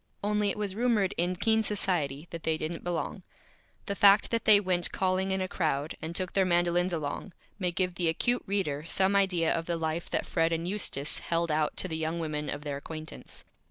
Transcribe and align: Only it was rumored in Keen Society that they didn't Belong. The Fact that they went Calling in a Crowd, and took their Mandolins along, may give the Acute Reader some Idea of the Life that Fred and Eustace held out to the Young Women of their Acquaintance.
Only 0.23 0.49
it 0.49 0.57
was 0.57 0.73
rumored 0.73 1.13
in 1.15 1.35
Keen 1.35 1.61
Society 1.61 2.27
that 2.31 2.41
they 2.41 2.57
didn't 2.57 2.83
Belong. 2.83 3.21
The 3.85 3.93
Fact 3.93 4.31
that 4.31 4.45
they 4.45 4.59
went 4.59 4.91
Calling 4.91 5.29
in 5.31 5.41
a 5.41 5.47
Crowd, 5.47 5.93
and 6.01 6.15
took 6.15 6.33
their 6.33 6.43
Mandolins 6.43 6.91
along, 6.91 7.33
may 7.59 7.71
give 7.71 7.93
the 7.93 8.09
Acute 8.09 8.41
Reader 8.47 8.85
some 8.85 9.15
Idea 9.15 9.53
of 9.53 9.67
the 9.67 9.77
Life 9.77 10.09
that 10.09 10.25
Fred 10.25 10.51
and 10.51 10.67
Eustace 10.67 11.19
held 11.19 11.51
out 11.51 11.77
to 11.77 11.87
the 11.87 11.97
Young 11.97 12.17
Women 12.17 12.49
of 12.49 12.63
their 12.63 12.77
Acquaintance. 12.77 13.43